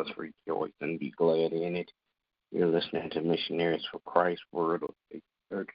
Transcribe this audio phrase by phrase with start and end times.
[0.00, 1.90] us rejoice and be glad in it.
[2.50, 5.68] You're listening to Missionaries for Christ, Word of the Church.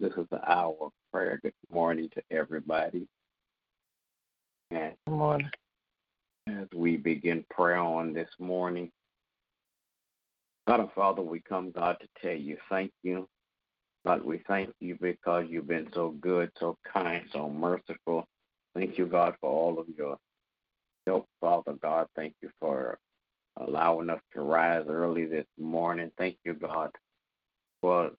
[0.00, 1.38] This is the hour of prayer.
[1.42, 3.06] Good morning to everybody.
[4.70, 5.50] And Good morning.
[6.48, 8.90] as we begin prayer on this morning,
[10.66, 13.28] God and Father, we come, God, to tell you thank you.
[14.06, 18.24] God, we thank you because you've been so good, so kind, so merciful.
[18.74, 20.16] Thank you, God, for all of your
[21.06, 22.06] help, Father God.
[22.16, 22.98] Thank you for
[23.66, 26.10] allowing us to rise early this morning.
[26.18, 26.90] Thank you, God,
[27.80, 28.10] for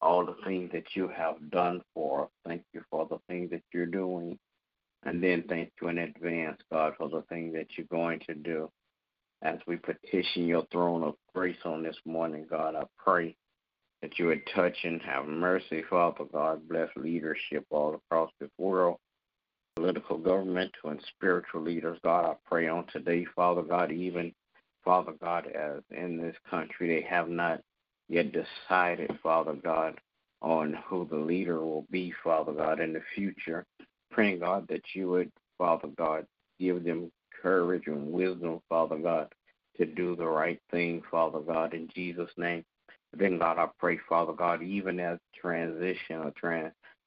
[0.00, 2.30] all the things that you have done for us.
[2.46, 4.38] Thank you for the things that you're doing.
[5.04, 8.70] And then thank you in advance, God, for the things that you're going to do.
[9.42, 13.36] As we petition your throne of grace on this morning, God, I pray
[14.00, 16.68] that you would touch and have mercy, Father God.
[16.68, 18.98] Bless leadership all across this world,
[19.76, 21.98] political, governmental, and spiritual leaders.
[22.04, 24.32] God, I pray on today, Father God, even,
[24.84, 27.60] Father God, as in this country, they have not
[28.08, 29.98] yet decided, Father God,
[30.42, 33.64] on who the leader will be, Father God, in the future.
[34.10, 36.26] Praying, God, that you would, Father God,
[36.60, 37.10] give them
[37.42, 39.32] courage and wisdom, Father God,
[39.76, 42.64] to do the right thing, Father God, in Jesus' name.
[43.12, 46.32] Then, God, I pray, Father God, even as transition or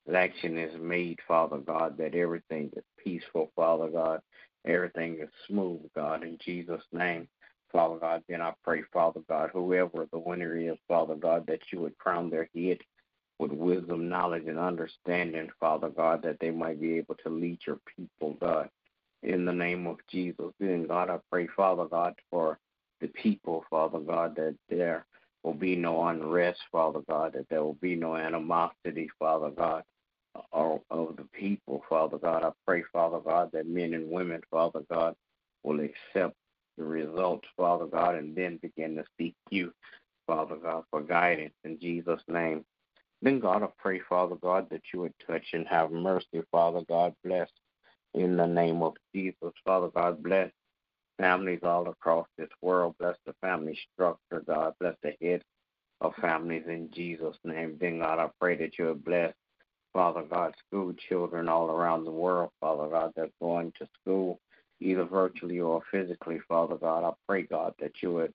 [0.08, 4.22] transaction is made, Father God, that everything is peaceful, Father God,
[4.66, 7.28] everything is smooth, God, in Jesus' name.
[7.72, 11.82] Father God, then I pray, Father God, whoever the winner is, Father God, that you
[11.82, 12.80] would crown their head
[13.40, 17.80] with wisdom, knowledge, and understanding, Father God, that they might be able to lead your
[17.96, 18.70] people, God
[19.24, 20.54] in the name of Jesus.
[20.60, 22.60] Then, God, I pray, Father God, for
[23.02, 25.06] the people, Father God, that there
[25.44, 29.84] will be no unrest, Father God, that there will be no animosity, Father God,
[30.52, 30.82] of
[31.18, 32.44] the people, Father God.
[32.44, 35.16] I pray, Father God, that men and women, Father God,
[35.64, 36.36] will accept
[36.78, 39.74] the results, Father God, and then begin to seek you,
[40.28, 42.64] Father God, for guidance in Jesus' name.
[43.22, 47.14] Then, God, I pray, Father God, that you would touch and have mercy, Father God.
[47.24, 47.50] Bless
[48.14, 49.54] in the name of Jesus.
[49.66, 50.52] Father God, bless
[51.18, 52.96] families all across this world.
[53.00, 54.74] Bless the family structure, God.
[54.80, 55.42] Bless the head
[56.02, 57.78] of families in Jesus' name.
[57.80, 59.34] Then, God, I pray that you would bless,
[59.98, 64.40] Father God, school children all around the world, Father God, that's going to school,
[64.80, 67.04] either virtually or physically, Father God.
[67.04, 68.34] I pray, God, that you would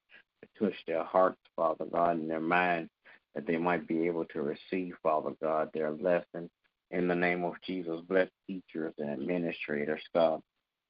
[0.59, 2.91] touch their hearts, Father God, and their minds,
[3.37, 6.51] that they might be able to receive, Father God, their lesson
[6.91, 10.41] in the name of Jesus, bless teachers and administrators, God.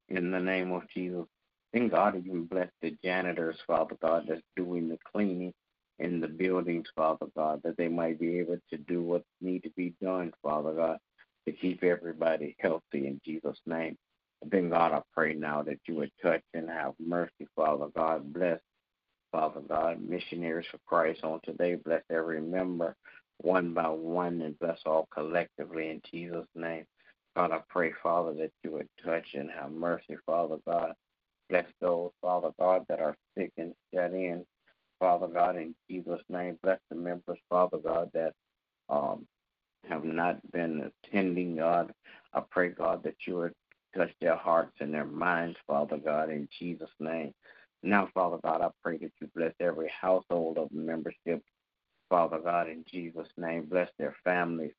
[0.08, 1.26] In the name of Jesus.
[1.74, 5.52] And God, even bless the janitors, Father God, that's doing the cleaning
[5.98, 9.70] in the buildings, Father God, that they might be able to do what need to
[9.76, 10.98] be done, Father God,
[11.46, 13.96] to keep everybody healthy in Jesus' name.
[14.44, 18.32] Then, God, I pray now that you would touch and have mercy, Father God.
[18.32, 18.58] Bless,
[19.30, 21.76] Father God, missionaries for Christ on today.
[21.76, 22.96] Bless every member
[23.38, 26.84] one by one and bless all collectively in Jesus' name.
[27.36, 30.92] God, I pray, Father, that you would touch and have mercy, Father God.
[31.48, 34.44] Bless those, Father God, that are sick and shut in,
[35.02, 36.58] Father God, in Jesus' name.
[36.62, 38.34] Bless the members, Father God, that
[38.90, 39.26] um,
[39.88, 41.92] have not been attending, God.
[42.34, 43.54] I pray, God, that you would
[43.96, 47.34] touch their hearts and their minds, Father God, in Jesus' name.
[47.82, 51.42] Now, Father God, I pray that you bless every household of membership
[52.10, 53.66] Father God, in Jesus' name.
[53.66, 54.74] Bless their families.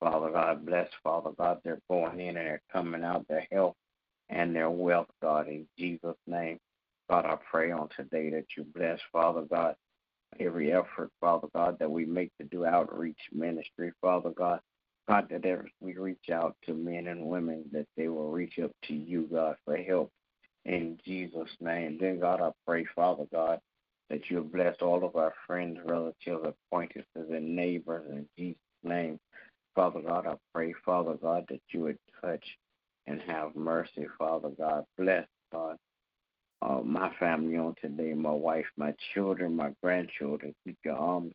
[0.00, 3.76] Father God, bless, Father God, they're going in and they're coming out, their health
[4.30, 6.58] and their wealth, God, in Jesus' name.
[7.10, 9.74] God, I pray on today that you bless, Father God,
[10.40, 14.60] every effort, Father God, that we make to do outreach ministry, Father God.
[15.06, 18.70] God, that as we reach out to men and women, that they will reach up
[18.88, 20.10] to you, God, for help
[20.64, 21.98] in Jesus' name.
[22.00, 23.60] Then, God, I pray, Father God,
[24.08, 29.18] that you bless all of our friends, relatives, acquaintances, and neighbors in Jesus' name.
[29.74, 32.44] Father God, I pray, Father God, that you would touch
[33.06, 34.84] and have mercy, Father God.
[34.96, 35.26] Bless,
[36.64, 40.54] uh, my family on today, my wife, my children, my grandchildren.
[40.64, 41.34] Keep your arms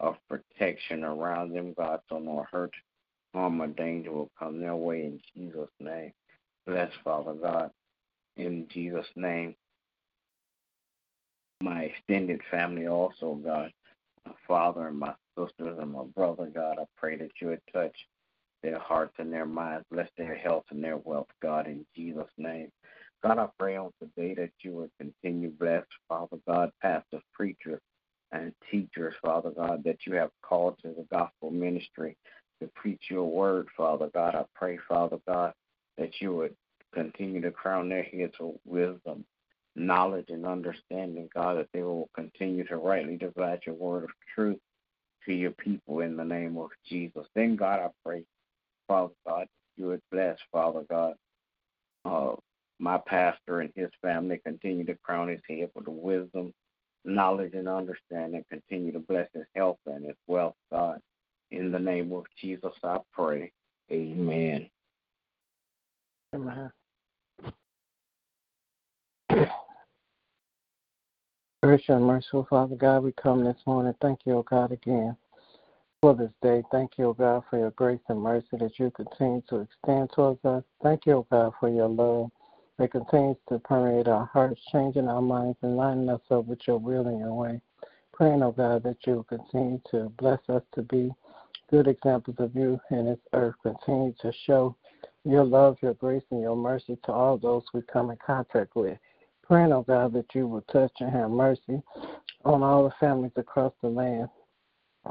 [0.00, 2.72] of protection around them, God, so no hurt,
[3.34, 6.12] harm, or danger will come their way in Jesus' name.
[6.66, 7.70] Bless, Father God,
[8.36, 9.54] in Jesus' name
[11.64, 13.72] my extended family also, God.
[14.26, 17.96] My father and my sisters and my brother, God, I pray that you would touch
[18.62, 22.70] their hearts and their minds, bless their health and their wealth, God, in Jesus' name.
[23.24, 27.80] God, I pray on today that you would continue bless, Father God, pastors, preachers,
[28.32, 32.16] and teachers, Father God, that you have called to the gospel ministry
[32.60, 34.34] to preach your word, Father God.
[34.34, 35.54] I pray, Father God,
[35.96, 36.54] that you would
[36.92, 39.24] continue to crown their heads with wisdom
[39.76, 44.58] knowledge and understanding, God, that they will continue to rightly divide your word of truth
[45.26, 47.26] to your people in the name of Jesus.
[47.34, 48.24] Then, God, I pray,
[48.86, 51.14] Father God, you would bless, Father God,
[52.04, 52.34] uh,
[52.78, 56.52] my pastor and his family, continue to crown his head with wisdom,
[57.04, 58.44] knowledge, and understanding.
[58.50, 61.00] Continue to bless his health and his wealth, God.
[61.50, 63.52] In the name of Jesus, I pray.
[63.92, 64.68] Amen.
[66.34, 66.70] Amen.
[71.62, 73.94] Gracious and merciful Father God, we come this morning.
[74.02, 75.16] Thank you, O God, again
[76.04, 76.62] for this day.
[76.70, 80.44] Thank you, O God, for your grace and mercy that you continue to extend towards
[80.44, 80.62] us.
[80.82, 82.30] Thank you, O God, for your love
[82.78, 86.78] that continues to permeate our hearts, changing our minds and lining us up with your
[86.78, 87.60] will and your way.
[88.12, 91.10] Praying, O God, that you will continue to bless us to be
[91.70, 93.54] good examples of you in this earth.
[93.62, 94.76] Continue to show
[95.24, 98.98] your love, your grace, and your mercy to all those we come in contact with.
[99.42, 101.82] Praying, oh God, that you will touch and have mercy
[102.44, 104.28] on all the families across the land.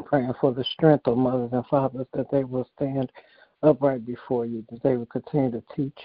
[0.06, 3.12] Praying for the strength of mothers and fathers that they will stand
[3.62, 6.00] upright before you, that they will continue to teach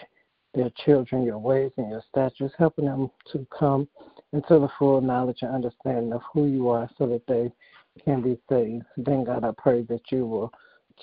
[0.58, 3.88] their children your ways and your statutes, helping them to come
[4.32, 7.50] into the full knowledge and understanding of who you are so that they
[8.04, 8.84] can be saved.
[8.96, 10.52] Then, God, I pray that you will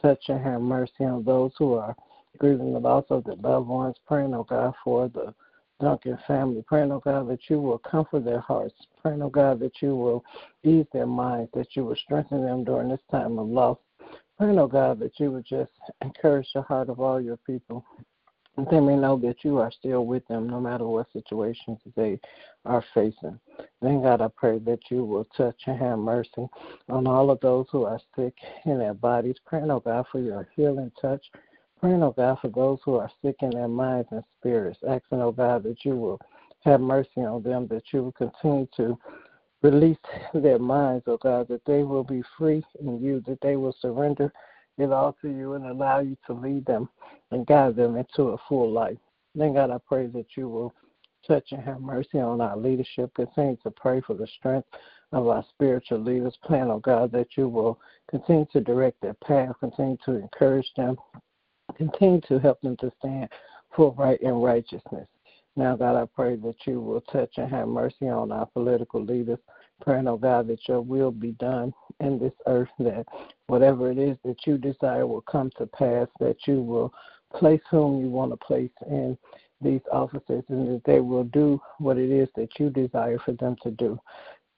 [0.02, 1.96] touch and have mercy on those who are
[2.38, 5.34] grieving the loss of their loved ones, praying, oh God, for the
[5.80, 9.82] Duncan family, praying, oh God, that you will comfort their hearts, praying, oh God, that
[9.82, 10.24] you will
[10.64, 13.78] ease their minds, that you will strengthen them during this time of loss.
[14.38, 15.72] Praying, oh God, that you would just
[16.02, 17.86] encourage the heart of all your people
[18.72, 22.20] they may know that you are still with them no matter what situations they
[22.66, 23.38] are facing.
[23.82, 26.48] Then, God, I pray that you will touch and have mercy
[26.90, 28.36] on all of those who are sick
[28.66, 29.36] in their bodies.
[29.46, 31.24] Praying, oh God, for your healing touch.
[31.82, 34.80] Praying, oh God, for those who are sick in their minds and spirits.
[34.88, 36.20] Asking, oh God, that you will
[36.64, 38.98] have mercy on them, that you will continue to
[39.62, 39.98] release
[40.34, 44.32] their minds, oh God, that they will be free in you, that they will surrender
[44.78, 46.90] it all to you and allow you to lead them
[47.32, 48.98] and guide them into a full life.
[49.34, 50.74] Then, God, I pray that you will
[51.28, 53.14] touch and have mercy on our leadership.
[53.16, 54.68] Continue to pray for the strength
[55.12, 56.38] of our spiritual leaders.
[56.44, 57.80] Plan, oh God, that you will
[58.10, 60.98] continue to direct their path, continue to encourage them,
[61.76, 63.30] continue to help them to stand
[63.76, 65.08] for right and righteousness.
[65.58, 69.40] Now, God, I pray that you will touch and have mercy on our political leaders.
[69.82, 73.06] Praying, oh God, that your will be done in this earth, that
[73.48, 76.94] whatever it is that you desire will come to pass, that you will
[77.34, 79.18] place whom you want to place in
[79.62, 83.56] these offices, and that they will do what it is that you desire for them
[83.64, 84.00] to do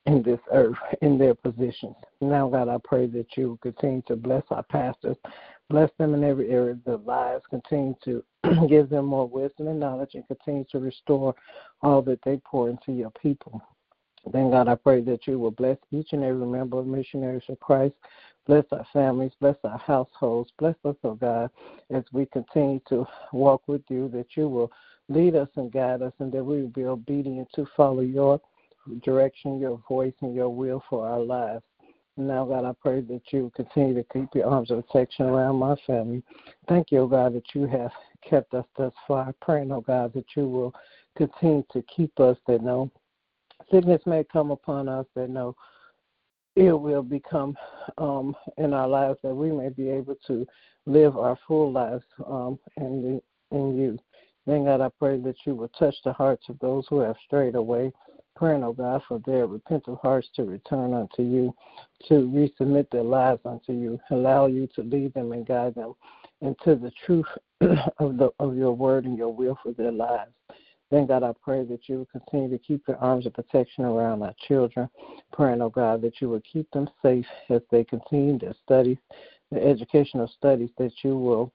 [0.05, 1.95] in this earth, in their positions.
[2.21, 5.17] Now, God, I pray that you will continue to bless our pastors,
[5.69, 8.23] bless them in every area of their lives, continue to
[8.69, 11.35] give them more wisdom and knowledge, and continue to restore
[11.81, 13.61] all that they pour into your people.
[14.31, 17.59] Then, God, I pray that you will bless each and every member of Missionaries of
[17.59, 17.95] Christ.
[18.45, 21.49] Bless our families, bless our households, bless us, oh God,
[21.89, 24.71] as we continue to walk with you, that you will
[25.09, 28.39] lead us and guide us, and that we will be obedient to follow your
[29.03, 31.63] direction, your voice, and your will for our lives.
[32.15, 35.75] Now, God, I pray that you continue to keep your arms of protection around my
[35.85, 36.23] family.
[36.67, 37.91] Thank you, oh God, that you have
[38.27, 39.33] kept us thus far.
[39.41, 40.73] Praying, oh God, that you will
[41.15, 42.89] continue to keep us, that no
[43.71, 45.55] sickness may come upon us, that no
[46.55, 47.55] ill will become
[47.97, 50.45] um, in our lives, that we may be able to
[50.85, 53.21] live our full lives um, in,
[53.51, 53.97] in you.
[54.45, 57.55] Then, God, I pray that you will touch the hearts of those who have strayed
[57.55, 57.91] away.
[58.35, 61.55] Praying, oh God, for their repentant hearts to return unto you,
[62.07, 65.93] to resubmit their lives unto you, allow you to lead them and guide them
[66.41, 67.25] into the truth
[67.99, 70.31] of the of your word and your will for their lives.
[70.89, 74.23] Then, God, I pray that you will continue to keep your arms of protection around
[74.23, 74.89] our children.
[75.33, 78.97] Praying, oh God, that you will keep them safe as they continue their studies,
[79.51, 81.51] their educational studies, that you will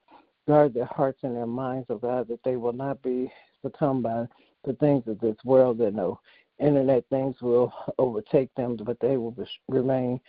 [0.46, 4.26] guard their hearts and their minds, oh God, that they will not be succumbed by
[4.64, 6.20] the things of this world, that no
[6.58, 9.34] internet things will overtake them, but they will
[9.68, 10.20] remain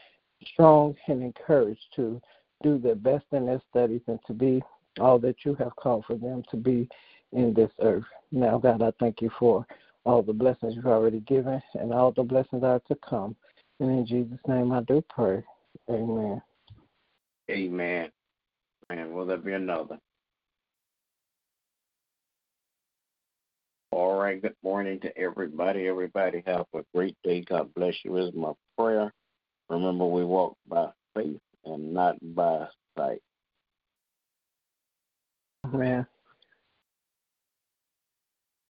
[0.53, 2.21] strong and encouraged to
[2.61, 4.63] do their best in their studies and to be
[4.99, 6.87] all that you have called for them to be
[7.33, 8.03] in this earth.
[8.33, 9.63] Now, God, I thank you for
[10.05, 13.35] all the blessings you've already given and all the blessings are to come.
[13.79, 15.43] And in Jesus' name I do pray.
[15.87, 16.41] Amen.
[17.51, 18.09] Amen.
[18.89, 19.99] And will there be another?
[23.91, 24.41] All right.
[24.41, 25.87] Good morning to everybody.
[25.87, 27.41] Everybody have a great day.
[27.41, 29.13] God bless you is my prayer.
[29.69, 32.65] Remember, we walk by faith and not by
[32.97, 33.21] sight.
[35.67, 36.07] Amen.